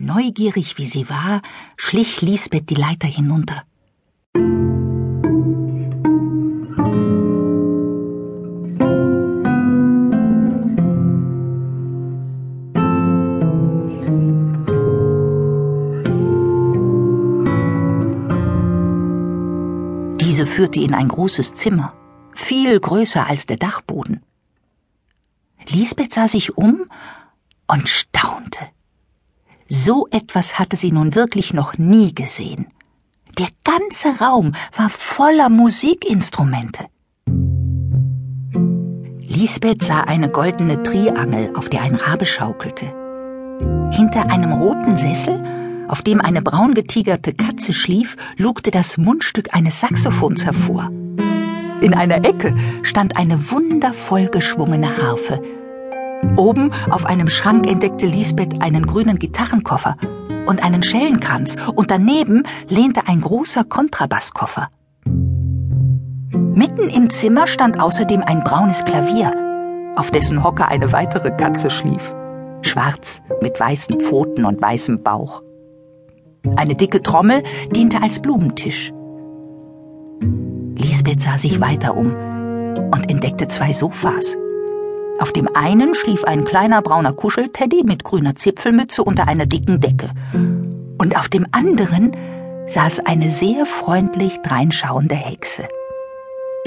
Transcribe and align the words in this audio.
Neugierig 0.00 0.78
wie 0.78 0.86
sie 0.86 1.10
war, 1.10 1.42
schlich 1.76 2.22
Lisbeth 2.22 2.70
die 2.70 2.76
Leiter 2.76 3.08
hinunter. 3.08 3.64
Diese 20.20 20.46
führte 20.46 20.78
in 20.78 20.94
ein 20.94 21.08
großes 21.08 21.54
Zimmer, 21.54 21.92
viel 22.36 22.78
größer 22.78 23.26
als 23.26 23.46
der 23.46 23.56
Dachboden. 23.56 24.22
Lisbeth 25.68 26.12
sah 26.12 26.28
sich 26.28 26.56
um 26.56 26.88
und. 27.66 28.07
So 29.88 30.06
etwas 30.10 30.58
hatte 30.58 30.76
sie 30.76 30.92
nun 30.92 31.14
wirklich 31.14 31.54
noch 31.54 31.78
nie 31.78 32.14
gesehen. 32.14 32.66
Der 33.38 33.48
ganze 33.64 34.22
Raum 34.22 34.52
war 34.76 34.90
voller 34.90 35.48
Musikinstrumente. 35.48 36.84
Lisbeth 39.26 39.82
sah 39.82 40.02
eine 40.02 40.28
goldene 40.28 40.82
Triangel, 40.82 41.52
auf 41.56 41.70
der 41.70 41.80
ein 41.80 41.94
Rabe 41.94 42.26
schaukelte. 42.26 42.84
Hinter 43.92 44.30
einem 44.30 44.52
roten 44.52 44.98
Sessel, 44.98 45.42
auf 45.88 46.02
dem 46.02 46.20
eine 46.20 46.42
braun 46.42 46.74
getigerte 46.74 47.32
Katze 47.32 47.72
schlief, 47.72 48.18
lugte 48.36 48.70
das 48.70 48.98
Mundstück 48.98 49.54
eines 49.54 49.80
Saxophons 49.80 50.44
hervor. 50.44 50.90
In 51.80 51.94
einer 51.94 52.26
Ecke 52.26 52.54
stand 52.82 53.16
eine 53.16 53.50
wundervoll 53.50 54.26
geschwungene 54.26 54.98
Harfe, 54.98 55.40
Oben 56.36 56.72
auf 56.90 57.04
einem 57.04 57.28
Schrank 57.28 57.68
entdeckte 57.68 58.06
Lisbeth 58.06 58.60
einen 58.60 58.86
grünen 58.86 59.18
Gitarrenkoffer 59.18 59.96
und 60.46 60.62
einen 60.62 60.82
Schellenkranz, 60.82 61.56
und 61.74 61.90
daneben 61.90 62.42
lehnte 62.68 63.06
ein 63.06 63.20
großer 63.20 63.64
Kontrabasskoffer. 63.64 64.68
Mitten 66.32 66.88
im 66.88 67.10
Zimmer 67.10 67.46
stand 67.46 67.78
außerdem 67.78 68.22
ein 68.22 68.40
braunes 68.40 68.84
Klavier, 68.84 69.32
auf 69.96 70.10
dessen 70.10 70.42
Hocker 70.42 70.68
eine 70.68 70.90
weitere 70.92 71.30
Katze 71.30 71.70
schlief, 71.70 72.14
schwarz 72.62 73.22
mit 73.42 73.60
weißen 73.60 74.00
Pfoten 74.00 74.44
und 74.44 74.60
weißem 74.60 75.02
Bauch. 75.02 75.42
Eine 76.56 76.74
dicke 76.74 77.02
Trommel 77.02 77.42
diente 77.72 78.02
als 78.02 78.20
Blumentisch. 78.20 78.92
Lisbeth 80.76 81.20
sah 81.20 81.38
sich 81.38 81.60
weiter 81.60 81.96
um 81.96 82.14
und 82.90 83.10
entdeckte 83.10 83.48
zwei 83.48 83.72
Sofas. 83.72 84.36
Auf 85.20 85.32
dem 85.32 85.48
einen 85.54 85.94
schlief 85.94 86.24
ein 86.24 86.44
kleiner 86.44 86.80
brauner 86.80 87.12
Kuschelteddy 87.12 87.82
mit 87.84 88.04
grüner 88.04 88.36
Zipfelmütze 88.36 89.02
unter 89.02 89.26
einer 89.26 89.46
dicken 89.46 89.80
Decke. 89.80 90.10
Und 90.32 91.16
auf 91.16 91.28
dem 91.28 91.46
anderen 91.50 92.16
saß 92.68 93.00
eine 93.00 93.30
sehr 93.30 93.66
freundlich 93.66 94.38
dreinschauende 94.42 95.16
Hexe. 95.16 95.68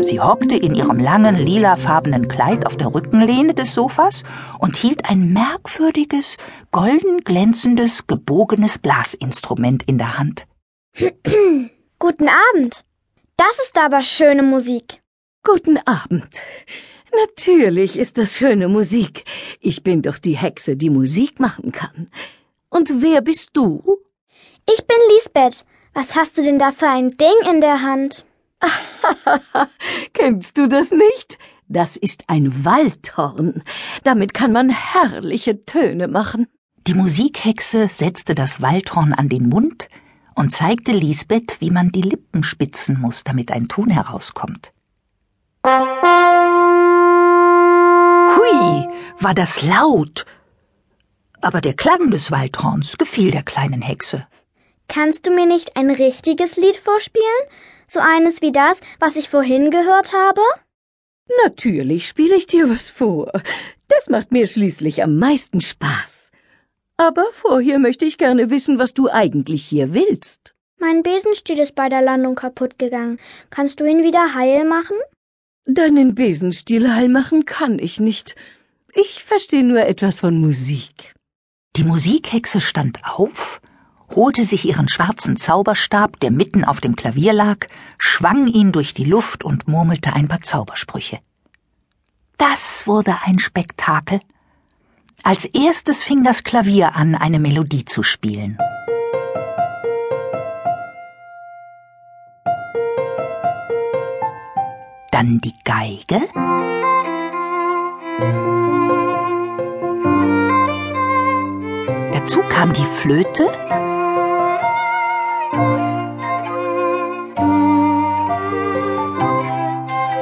Sie 0.02 0.20
hockte 0.20 0.56
in 0.56 0.74
ihrem 0.74 1.00
langen 1.00 1.36
lilafarbenen 1.36 2.28
Kleid 2.28 2.66
auf 2.66 2.76
der 2.76 2.94
Rückenlehne 2.94 3.54
des 3.54 3.74
Sofas 3.74 4.24
und 4.60 4.76
hielt 4.76 5.10
ein 5.10 5.32
merkwürdiges, 5.32 6.38
golden 6.72 7.20
glänzendes, 7.24 8.08
gebogenes 8.08 8.80
Blasinstrument 8.80 9.84
in 9.84 9.98
der 9.98 10.18
Hand. 10.18 10.46
Guten 12.00 12.28
Abend. 12.28 12.84
Das 13.38 13.60
ist 13.64 13.78
aber 13.78 14.04
schöne 14.04 14.44
Musik. 14.44 15.02
Guten 15.44 15.78
Abend. 15.86 16.42
Natürlich 17.14 17.98
ist 17.98 18.18
das 18.18 18.36
schöne 18.38 18.68
Musik. 18.68 19.26
Ich 19.60 19.84
bin 19.84 20.02
doch 20.02 20.18
die 20.18 20.38
Hexe, 20.38 20.76
die 20.76 20.90
Musik 20.90 21.40
machen 21.40 21.72
kann. 21.72 22.10
Und 22.70 23.02
wer 23.02 23.22
bist 23.22 23.50
du? 23.54 23.98
Ich 24.70 24.86
bin 24.86 24.98
Lisbeth. 25.16 25.66
Was 25.94 26.16
hast 26.16 26.38
du 26.38 26.42
denn 26.42 26.58
da 26.58 26.72
für 26.72 26.88
ein 26.88 27.18
Ding 27.18 27.52
in 27.52 27.60
der 27.60 27.82
Hand? 27.82 28.26
Kennst 30.14 30.58
du 30.58 30.68
das 30.68 30.92
nicht? 30.92 31.38
Das 31.68 31.98
ist 31.98 32.26
ein 32.28 32.64
Waldhorn. 32.64 33.64
Damit 34.04 34.34
kann 34.34 34.52
man 34.52 34.70
herrliche 34.70 35.66
Töne 35.66 36.08
machen. 36.08 36.48
Die 36.88 36.94
Musikhexe 36.94 37.88
setzte 37.90 38.36
das 38.36 38.62
Waldhorn 38.62 39.14
an 39.14 39.30
den 39.30 39.50
Mund 39.50 39.88
und 40.36 40.52
zeigte 40.52 40.92
Lisbeth, 40.92 41.60
wie 41.60 41.72
man 41.72 41.92
die 41.92 42.02
Lippen 42.02 42.44
spitzen 42.44 43.00
muss, 43.00 43.24
damit 43.24 43.52
ein 43.52 43.68
Ton 43.68 43.90
herauskommt. 43.90 44.74
War 49.22 49.36
das 49.36 49.62
laut. 49.62 50.26
Aber 51.42 51.62
der 51.62 51.76
Klang 51.76 52.10
des 52.10 52.32
Waldhorns 52.32 52.98
gefiel 52.98 53.30
der 53.30 53.44
kleinen 53.44 53.84
Hexe. 53.84 54.26
Kannst 54.88 55.28
du 55.28 55.32
mir 55.32 55.46
nicht 55.46 55.78
ein 55.78 55.92
richtiges 55.92 56.58
Lied 56.58 56.78
vorspielen? 56.78 57.46
So 57.88 58.00
eines 58.00 58.42
wie 58.42 58.52
das, 58.52 58.80
was 59.00 59.16
ich 59.18 59.30
vorhin 59.30 59.70
gehört 59.70 60.12
habe? 60.12 60.42
Natürlich 61.46 62.08
spiele 62.08 62.36
ich 62.36 62.48
dir 62.48 62.68
was 62.68 62.90
vor. 62.90 63.32
Das 63.90 64.10
macht 64.10 64.32
mir 64.32 64.48
schließlich 64.48 65.04
am 65.04 65.18
meisten 65.18 65.62
Spaß. 65.62 66.32
Aber 66.98 67.26
vorher 67.32 67.78
möchte 67.78 68.06
ich 68.06 68.18
gerne 68.18 68.50
wissen, 68.50 68.80
was 68.80 68.96
du 68.96 69.08
eigentlich 69.08 69.64
hier 69.64 69.94
willst. 69.94 70.56
Mein 70.80 71.04
Besenstiel 71.04 71.60
ist 71.60 71.76
bei 71.76 71.90
der 71.90 72.02
Landung 72.02 72.34
kaputt 72.34 72.80
gegangen. 72.80 73.20
Kannst 73.52 73.80
du 73.80 73.86
ihn 73.86 74.04
wieder 74.04 74.34
heil 74.34 74.66
machen? 74.66 74.98
Deinen 75.66 76.16
Besenstiel 76.16 76.92
heil 76.92 77.08
machen 77.08 77.46
kann 77.46 77.78
ich 77.78 78.00
nicht. 78.00 78.36
Ich 78.94 79.24
verstehe 79.24 79.64
nur 79.64 79.82
etwas 79.82 80.20
von 80.20 80.40
Musik. 80.40 81.14
Die 81.78 81.84
Musikhexe 81.84 82.60
stand 82.60 83.00
auf, 83.06 83.62
holte 84.14 84.44
sich 84.44 84.66
ihren 84.66 84.90
schwarzen 84.90 85.38
Zauberstab, 85.38 86.20
der 86.20 86.32
mitten 86.32 86.66
auf 86.66 86.82
dem 86.82 86.96
Klavier 86.96 87.32
lag, 87.32 87.68
schwang 87.98 88.48
ihn 88.48 88.72
durch 88.72 88.94
die 88.94 89.06
Luft 89.06 89.44
und 89.44 89.68
murmelte 89.68 90.14
ein 90.14 90.28
paar 90.28 90.42
Zaubersprüche. 90.42 91.20
Das 92.38 92.86
wurde 92.88 93.16
ein 93.24 93.40
Spektakel. 93.40 94.20
Als 95.24 95.46
erstes 95.46 96.04
fing 96.04 96.24
das 96.24 96.44
Klavier 96.44 96.96
an, 96.96 97.16
eine 97.16 97.40
Melodie 97.40 97.86
zu 97.86 98.04
spielen. 98.04 98.58
dann 105.22 105.40
die 105.40 105.54
Geige. 105.64 106.61
Kam 112.62 112.74
die 112.74 112.86
Flöte. 112.86 113.50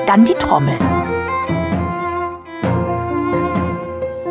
Dann 0.08 0.24
die 0.24 0.34
Trommel. 0.36 0.78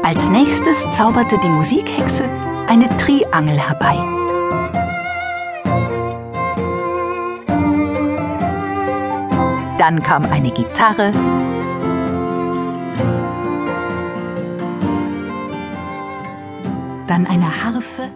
Als 0.03 0.31
nächstes 0.31 0.91
zauberte 0.91 1.37
die 1.37 1.51
Musikhexe 1.51 2.25
eine 2.67 2.89
Triangel 2.97 3.59
herbei. 3.59 3.99
Dann 9.77 10.03
kam 10.03 10.25
eine 10.25 10.51
Gitarre. 10.51 11.13
Dann 17.09 17.27
eine 17.27 17.65
Harfe 17.65 18.11